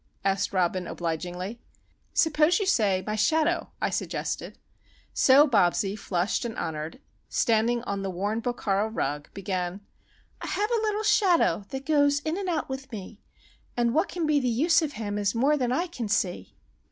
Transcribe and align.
asked 0.25 0.51
Robin, 0.51 0.87
obligingly. 0.87 1.61
"Suppose 2.11 2.59
you 2.59 2.65
say 2.65 3.03
'My 3.05 3.15
Shadow,'" 3.15 3.69
I 3.79 3.91
suggested. 3.91 4.57
So 5.13 5.47
Bobsie, 5.47 5.95
flushed 5.95 6.43
and 6.43 6.57
honoured, 6.57 6.99
standing 7.29 7.83
on 7.83 8.01
the 8.01 8.09
worn 8.09 8.41
Bokhara 8.41 8.89
rug, 8.89 9.31
began:— 9.35 9.81
"I 10.41 10.47
have 10.47 10.71
a 10.71 10.81
little 10.81 11.03
shadow 11.03 11.65
that 11.69 11.85
goes 11.85 12.19
in 12.21 12.35
and 12.35 12.49
out 12.49 12.67
with 12.67 12.91
me, 12.91 13.21
And 13.77 13.93
what 13.93 14.09
can 14.09 14.25
be 14.25 14.39
the 14.39 14.49
use 14.49 14.81
of 14.81 14.93
him 14.93 15.19
is 15.19 15.35
more 15.35 15.55
than 15.55 15.71
I 15.71 15.85
can 15.85 16.07
see." 16.07 16.55